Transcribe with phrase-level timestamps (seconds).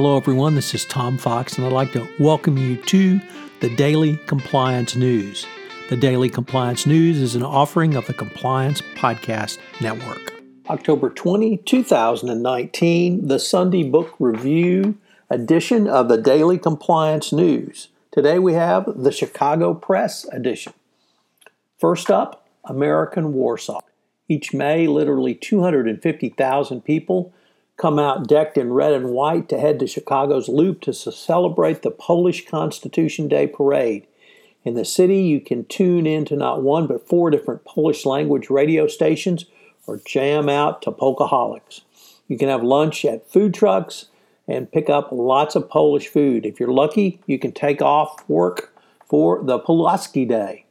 [0.00, 0.54] Hello, everyone.
[0.54, 3.20] This is Tom Fox, and I'd like to welcome you to
[3.58, 5.44] the Daily Compliance News.
[5.88, 10.34] The Daily Compliance News is an offering of the Compliance Podcast Network.
[10.70, 14.96] October 20, 2019, the Sunday Book Review
[15.30, 17.88] edition of the Daily Compliance News.
[18.12, 20.74] Today we have the Chicago Press edition.
[21.76, 23.80] First up, American Warsaw.
[24.28, 27.32] Each May, literally 250,000 people
[27.78, 31.90] come out decked in red and white to head to Chicago's Loop to celebrate the
[31.90, 34.06] Polish Constitution Day parade.
[34.64, 38.50] In the city, you can tune in to not one but four different Polish language
[38.50, 39.46] radio stations
[39.86, 41.82] or jam out to Polkaholics.
[42.26, 44.06] You can have lunch at food trucks
[44.46, 46.44] and pick up lots of Polish food.
[46.44, 48.74] If you're lucky, you can take off work
[49.06, 50.64] for the Pulaski Day.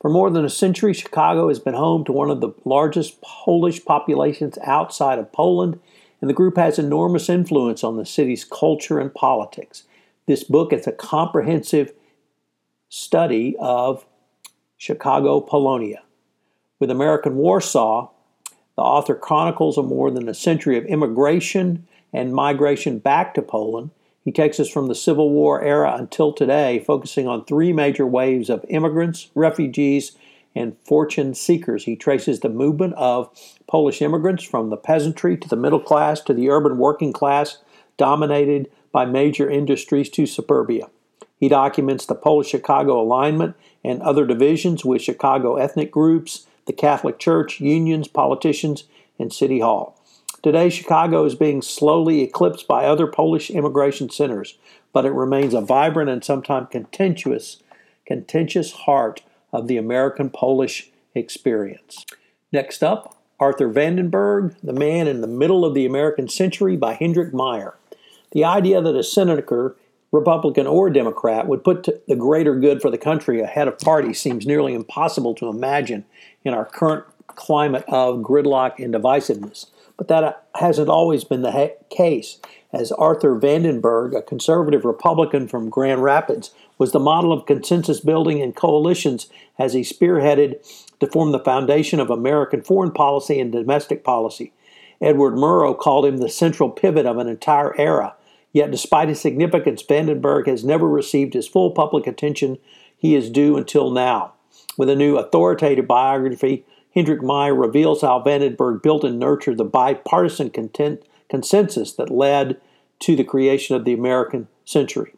[0.00, 3.84] For more than a century, Chicago has been home to one of the largest Polish
[3.84, 5.80] populations outside of Poland
[6.20, 9.84] and the group has enormous influence on the city's culture and politics.
[10.26, 11.92] This book is a comprehensive
[12.88, 14.04] study of
[14.76, 16.02] Chicago Polonia.
[16.78, 18.10] With American Warsaw,
[18.76, 23.90] the author chronicles a more than a century of immigration and migration back to Poland.
[24.24, 28.50] He takes us from the Civil War era until today, focusing on three major waves
[28.50, 30.12] of immigrants, refugees,
[30.54, 31.84] and fortune seekers.
[31.84, 33.30] He traces the movement of
[33.66, 37.58] Polish immigrants from the peasantry to the middle class to the urban working class,
[37.96, 40.88] dominated by major industries to suburbia.
[41.38, 47.18] He documents the Polish Chicago alignment and other divisions with Chicago ethnic groups, the Catholic
[47.18, 48.84] Church, unions, politicians,
[49.18, 50.00] and City Hall.
[50.42, 54.56] Today, Chicago is being slowly eclipsed by other Polish immigration centers,
[54.92, 57.62] but it remains a vibrant and sometimes contentious,
[58.06, 62.04] contentious heart of the American Polish experience.
[62.52, 67.32] Next up, Arthur Vandenberg, The Man in the Middle of the American Century by Hendrik
[67.32, 67.74] Meijer.
[68.32, 69.76] The idea that a senator,
[70.10, 74.46] Republican or Democrat, would put the greater good for the country ahead of party seems
[74.46, 76.04] nearly impossible to imagine
[76.44, 79.66] in our current climate of gridlock and divisiveness.
[79.96, 82.40] But that uh, hasn't always been the case,
[82.72, 88.42] as Arthur Vandenberg, a conservative Republican from Grand Rapids, was the model of consensus building
[88.42, 90.56] and coalitions as he spearheaded
[91.00, 94.52] to form the foundation of American foreign policy and domestic policy.
[95.00, 98.14] Edward Murrow called him the central pivot of an entire era.
[98.52, 102.58] Yet, despite his significance, Vandenberg has never received his full public attention
[102.96, 104.32] he is due until now.
[104.76, 106.64] With a new authoritative biography,
[106.94, 112.60] Hendrik Meijer reveals how Vandenberg built and nurtured the bipartisan content, consensus that led
[113.00, 115.12] to the creation of the American century.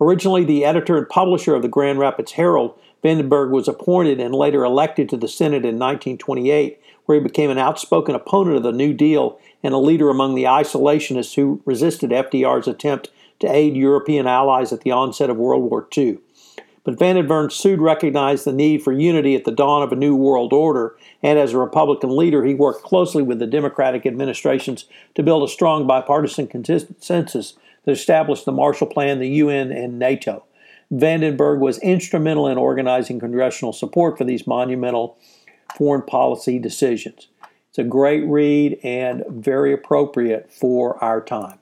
[0.00, 4.64] Originally the editor and publisher of the Grand Rapids Herald, Vandenberg was appointed and later
[4.64, 8.92] elected to the Senate in 1928, where he became an outspoken opponent of the New
[8.92, 13.10] Deal and a leader among the isolationists who resisted FDR's attempt
[13.40, 16.18] to aid European allies at the onset of World War II.
[16.88, 20.54] But Vandenberg soon recognized the need for unity at the dawn of a new world
[20.54, 25.42] order, and as a Republican leader, he worked closely with the Democratic administrations to build
[25.42, 30.44] a strong bipartisan consensus that established the Marshall Plan, the UN, and NATO.
[30.90, 35.18] Vandenberg was instrumental in organizing congressional support for these monumental
[35.76, 37.28] foreign policy decisions.
[37.68, 41.58] It's a great read and very appropriate for our time.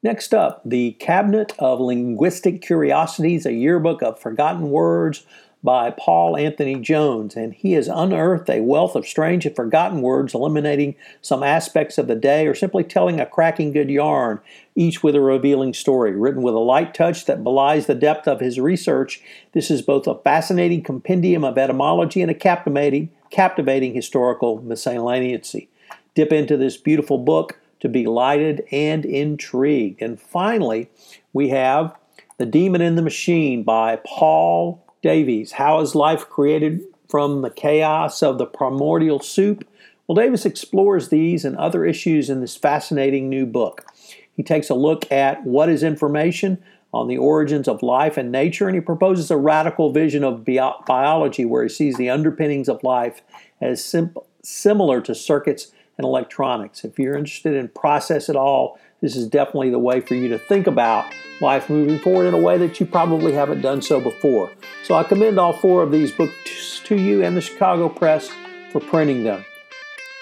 [0.00, 5.26] Next up, The Cabinet of Linguistic Curiosities, a yearbook of forgotten words
[5.64, 10.34] by Paul Anthony Jones, and he has unearthed a wealth of strange and forgotten words,
[10.34, 14.38] eliminating some aspects of the day or simply telling a cracking good yarn,
[14.76, 16.12] each with a revealing story.
[16.12, 19.20] Written with a light touch that belies the depth of his research,
[19.52, 25.68] this is both a fascinating compendium of etymology and a captivating, captivating historical miscellaneity.
[26.14, 30.02] Dip into this beautiful book to be lighted and intrigued.
[30.02, 30.90] And finally,
[31.32, 31.94] we have
[32.38, 38.22] The Demon in the Machine by Paul Davies, how is life created from the chaos
[38.22, 39.66] of the primordial soup?
[40.06, 43.86] Well, Davies explores these and other issues in this fascinating new book.
[44.34, 46.62] He takes a look at what is information
[46.92, 50.82] on the origins of life and nature, and he proposes a radical vision of bio-
[50.86, 53.20] biology where he sees the underpinnings of life
[53.60, 56.84] as sim- similar to circuits and electronics.
[56.84, 60.38] If you're interested in process at all, this is definitely the way for you to
[60.38, 64.50] think about life moving forward in a way that you probably haven't done so before.
[64.84, 68.30] So I commend all four of these books to you and the Chicago Press
[68.72, 69.44] for printing them.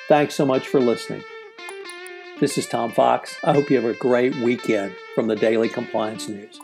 [0.08, 1.22] Thanks so much for listening.
[2.38, 3.36] This is Tom Fox.
[3.44, 6.60] I hope you have a great weekend from the Daily Compliance News.